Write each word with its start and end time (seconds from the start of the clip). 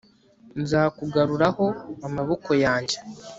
nzakugaruraho 0.61 1.65
amaboko 2.07 2.49
yanjye 2.65 2.97